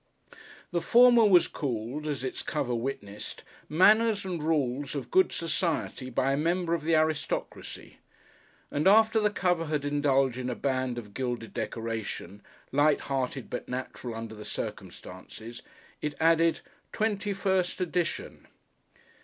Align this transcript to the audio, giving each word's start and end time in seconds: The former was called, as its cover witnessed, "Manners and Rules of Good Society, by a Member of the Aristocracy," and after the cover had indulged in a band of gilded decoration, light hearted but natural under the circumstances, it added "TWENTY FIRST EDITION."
The 0.71 0.81
former 0.81 1.25
was 1.27 1.47
called, 1.47 2.07
as 2.07 2.23
its 2.23 2.41
cover 2.41 2.73
witnessed, 2.73 3.43
"Manners 3.69 4.25
and 4.25 4.41
Rules 4.41 4.95
of 4.95 5.11
Good 5.11 5.31
Society, 5.31 6.09
by 6.09 6.33
a 6.33 6.37
Member 6.37 6.73
of 6.73 6.83
the 6.83 6.95
Aristocracy," 6.95 7.99
and 8.71 8.87
after 8.87 9.19
the 9.19 9.29
cover 9.29 9.65
had 9.67 9.85
indulged 9.85 10.39
in 10.39 10.49
a 10.49 10.55
band 10.55 10.97
of 10.97 11.13
gilded 11.13 11.53
decoration, 11.53 12.41
light 12.71 13.01
hearted 13.01 13.47
but 13.47 13.69
natural 13.69 14.15
under 14.15 14.33
the 14.33 14.43
circumstances, 14.43 15.61
it 16.01 16.15
added 16.19 16.61
"TWENTY 16.91 17.33
FIRST 17.33 17.79
EDITION." 17.79 18.47